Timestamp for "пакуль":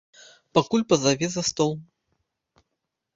0.57-0.85